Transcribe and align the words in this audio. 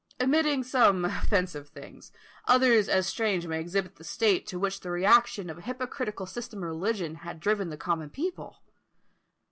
Omitting 0.19 0.63
some 0.63 1.05
offensive 1.05 1.69
things, 1.69 2.11
others 2.47 2.89
as 2.89 3.05
strange 3.05 3.45
may 3.45 3.59
exhibit 3.59 3.97
the 3.97 4.03
state 4.03 4.47
to 4.47 4.57
which 4.57 4.79
the 4.79 4.89
reaction 4.89 5.47
of 5.47 5.57
an 5.57 5.63
hypocritical 5.65 6.25
system 6.25 6.63
of 6.63 6.69
religion 6.69 7.13
had 7.17 7.39
driven 7.39 7.69
the 7.69 7.77
common 7.77 8.09
people. 8.09 8.63